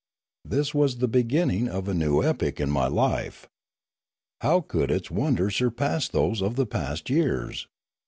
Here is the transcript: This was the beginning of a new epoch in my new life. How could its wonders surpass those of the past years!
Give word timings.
This 0.43 0.73
was 0.73 0.97
the 0.97 1.07
beginning 1.07 1.67
of 1.69 1.87
a 1.87 1.93
new 1.93 2.23
epoch 2.23 2.59
in 2.59 2.71
my 2.71 2.87
new 2.89 2.95
life. 2.95 3.47
How 4.39 4.61
could 4.61 4.89
its 4.89 5.11
wonders 5.11 5.57
surpass 5.57 6.07
those 6.07 6.41
of 6.41 6.55
the 6.55 6.65
past 6.65 7.11
years! 7.11 7.67